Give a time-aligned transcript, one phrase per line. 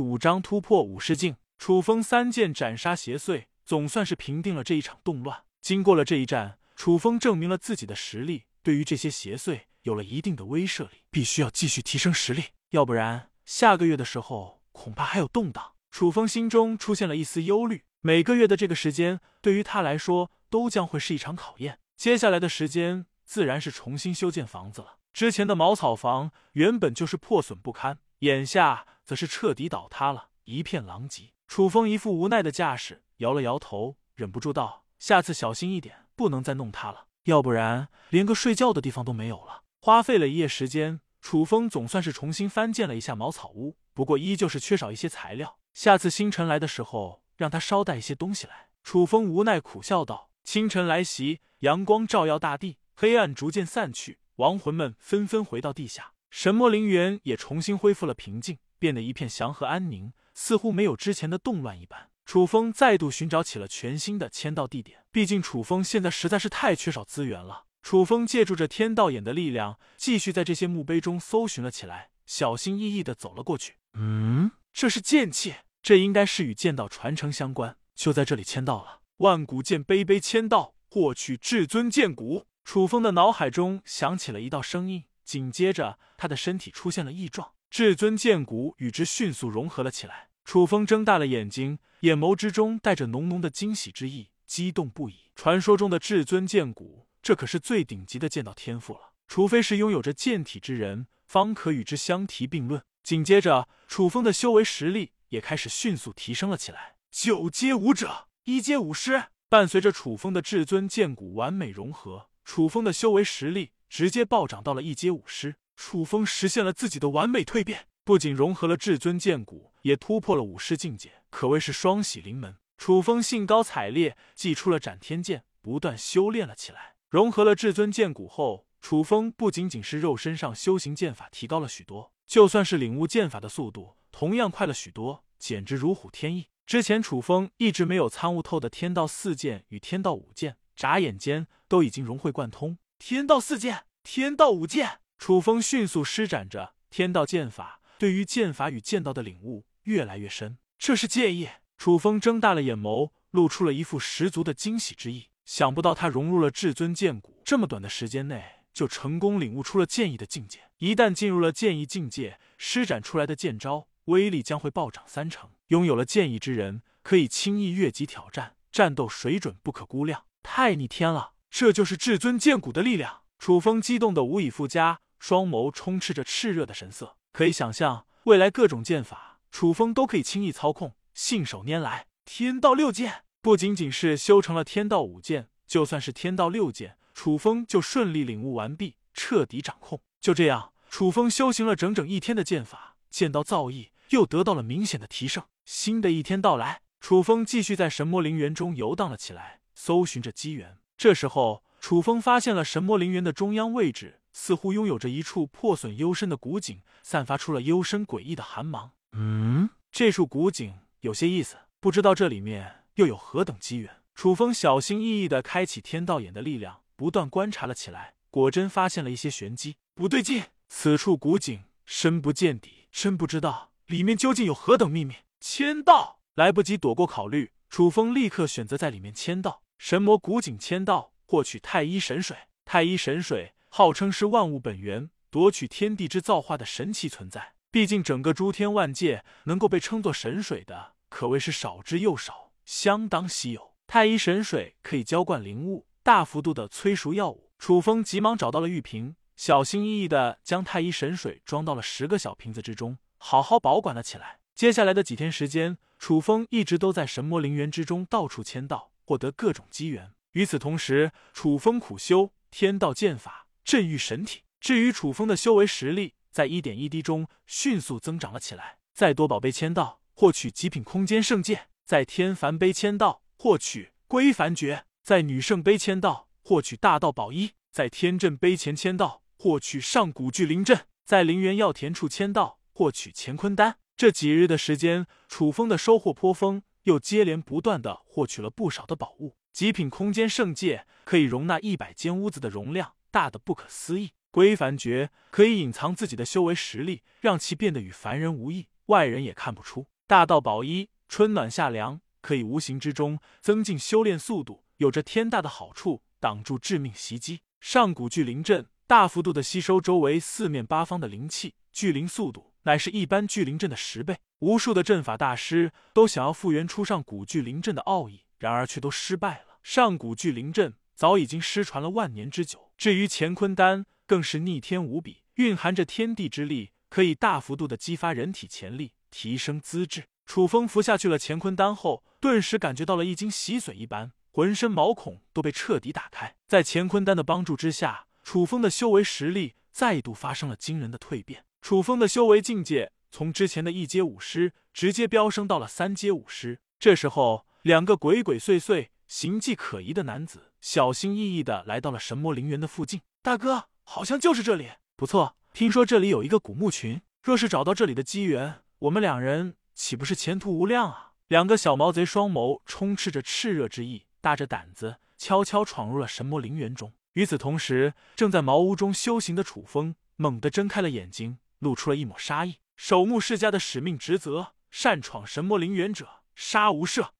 [0.00, 5.44] 五章突破武士境，楚风三剑斩杀邪祟，总算是平定了这一场动乱。
[5.60, 11.04] 经过了这一战，楚风证明了自己的实力，对于这些邪祟有了一定的威慑力。
[11.10, 15.72] 必须要继续提升实力，要不然下个月的时候恐怕还有动荡。
[15.90, 17.82] 楚风心中出现了一丝忧虑。
[18.00, 21.80] 每个月的这个时间，对于他来说都将会是一场考验。
[21.96, 24.96] 接下来的时间，自然是重新修建房子了。
[25.12, 31.32] 之前的茅草房原本就是破损不堪，眼下则是彻底倒塌了，一片狼藉。
[31.48, 45.58] 楚风一副无奈的架势，摇了摇头，忍不住道：“下次小心一点，不能再弄塌了，要不然连个睡觉的地方都没有了。”花费了一夜时间，楚风总算是重新翻建了一下茅草屋，不过依旧是缺少一些材料。
[45.74, 48.68] 下次星辰来的时候，让他捎带一些东西来。
[48.84, 62.08] 楚风无奈苦笑道：“清晨来袭，阳光照耀大地，黑暗逐渐散去。”亡魂们纷纷回到地下，神魔陵园也重新恢复了平静，变得一片祥和安宁，似乎没有之前的动乱一般。
[62.24, 67.66] 楚风再度寻找起了全新的签到地点，毕竟楚风现在实在是太缺少资源了。
[67.82, 73.76] 楚风借助着天道眼的力量，继续在这些墓碑中搜寻了起来，小心翼翼的走了过去。
[73.94, 77.76] 嗯，这是剑气，这应该是与剑道传承相关。
[77.94, 82.46] 就在这里签到了，万古剑碑碑签到，获取至尊剑骨。
[82.64, 90.28] 楚风的脑海中响起了一道声音，紧接着他的身体出现了异状，至尊剑骨与之迅速融合了起来。
[90.44, 95.30] 楚风睁大了眼睛，眼眸之中带着浓浓的惊喜之意，激动不已。
[95.36, 102.82] 传说中的至尊剑骨，这可是最顶级的剑道天赋了，除非是拥有着剑体之人，方可与之相提并论。
[103.04, 109.26] 紧接着，楚风的修为实力也开始迅速提升了起来，九阶武者，一阶武师。
[109.48, 112.28] 伴随着楚风的至尊剑骨完美融合。
[112.44, 122.58] 楚风的修为实力直接暴涨到了一阶武师，楚风实现了自己的完美蜕变，不仅融合了至尊剑骨，也突破了武师境界，可谓是双喜临门。
[122.76, 126.96] 楚风兴高采烈，祭出了斩天剑，不断修炼了起来。
[127.08, 136.48] 融合了至尊剑骨后，楚风不仅仅是肉身上修行剑法提高了许多，就算是领悟剑法的速度，同样快了许多，简直如虎添翼。
[136.66, 140.58] 之前楚风一直没有参悟透的天道四剑与天道五剑。
[140.76, 150.56] 眨眼间都已经融会贯通，天道四剑、天道五剑，楚风迅速施展着天道剑法，对于剑法与剑道的领悟越来越深。
[150.78, 155.26] 这是剑意，楚风睁大了眼眸，露出了一副十足的惊喜之意。
[155.44, 158.42] 想不到他融入了至尊剑骨，这么短的时间内
[158.72, 160.60] 就成功领悟出了剑意的境界。
[160.78, 165.50] 一旦进入了剑意境界，施展出来的剑招威力将会暴涨三成。
[165.66, 170.24] 拥有了剑意之人，可以轻易越级挑战，战斗水准不可估量。
[170.42, 171.34] 太逆天了！
[171.50, 173.20] 这就是至尊剑骨的力量。
[173.38, 177.16] 楚风激动的无以复加，双眸充斥着炽热的神色。
[177.32, 182.08] 可以想象，未来各种剑法，楚风都可以轻易操控，信手拈来。
[182.24, 190.00] 天道六剑不仅仅是修成了天道五剑，就算是天道六剑，楚风就顺利领悟完毕，彻底掌控。
[190.20, 195.44] 就这样，楚风修行了整整一天的剑法，剑道造诣又得到了明显的提升。
[195.64, 199.60] 新的一天到来，楚风继续在神魔陵园中游荡了起来。
[199.74, 208.92] 搜寻着机缘，这时候楚风发现了神魔陵园的中央位置，似乎拥有着一处破损幽深的古井，散发出了幽深诡异的寒芒。
[209.12, 213.96] 嗯，这处古井有些意思，不知道这里面又有何等机缘。
[214.14, 219.76] 楚风小心翼翼地开启天道眼的力量，不断观察了起来，果真发现了一些玄机。
[219.94, 225.14] 不对劲，此处古井深不见底，真不知道里面究竟有何等秘密。
[225.40, 229.62] 签到来不及躲过考虑，楚风立刻选择在里面签到。
[229.78, 232.36] 神魔古井签到，获取太一神水。
[232.64, 237.52] 太一神水号称是万物本源，夺取天地之造化的神奇存在。
[237.70, 243.74] 毕竟整个诸天万界能够被称作神水的，可谓是少之又少，相当稀有。
[243.86, 247.52] 太一神水可以浇灌灵物，大幅度的催熟药物。
[247.60, 254.40] 楚风急忙找到了玉瓶，小心翼翼的将太一神水装到了十个小瓶子之中，好好保管了起来。
[254.56, 258.90] 接下来的几天时间，楚风一直都在神魔陵园之中到处签到。
[259.04, 260.12] 获得各种机缘。
[260.32, 264.42] 与此同时，楚风苦修天道剑法，镇御神体。
[264.60, 268.78] 至于楚风的修为实力，在一点一滴中迅速增长了起来。
[268.94, 283.78] 在多宝贝签到，获取极品空间圣剑；在天凡杯签到，获取归凡诀；在女圣杯签到，获取大道宝衣；在天阵杯前签到，获取上古巨灵阵；在灵源药田处签到，获取乾坤丹。
[283.96, 286.62] 这几日的时间，楚风的收获颇丰。
[286.84, 294.12] 又接连不断的获取了不少的宝物，极品空间圣界可以容纳一百间屋子的容量，大的不可思议。
[294.30, 298.68] 归凡诀可以隐藏自己的修为实力，让其变得与凡人无异。
[298.86, 299.88] 外人也看不出。
[300.06, 307.40] 大道宝衣，春暖夏凉，可以无形之中增进修炼速度，有着天大的好处，挡住致命袭击。
[307.60, 314.18] 上古巨灵阵大幅度的吸收周围四面八方的灵气，聚灵速度乃是一般聚灵阵的十倍。
[314.38, 319.60] 无数的阵法大师都想要复原出上古聚灵阵的奥义，然而却都失败了。
[319.62, 322.72] 上古聚灵阵早已经失传了万年之久。
[322.76, 330.06] 至于乾坤丹，更是逆天无比，蕴含着天地之力，可以大幅度的激发人体潜力，提升资质。
[330.24, 336.36] 楚风服下去了乾坤丹后，顿时感觉到了一惊洗髓一般，浑身毛孔都被彻底打开。
[336.46, 341.44] 在乾坤丹的帮助之下，楚风的修为实力再度发生了惊人的蜕变。
[341.60, 346.60] 楚风的修为境界从之前的一阶武师直接飙升到了三阶武师。
[346.78, 353.02] 这时候，两个鬼鬼祟祟、形迹可疑的男子小心翼翼的来到了神魔陵园的附近。
[353.20, 354.70] 大哥，好像就是这里。
[354.96, 361.12] 不错，听说这里有一个古墓群，若是找到这里的机缘，我们两人岂不是前途无量啊？
[361.28, 366.94] 两个小毛贼双眸充斥着炽热之意，大着胆子悄悄闯入了神魔陵园中。
[367.12, 372.56] 与此同时，正在茅屋中修行的楚风猛地睁开了眼睛，露出了一抹杀意。
[372.74, 377.10] 守墓世家的使命职责：擅闯神魔陵园者，杀无赦。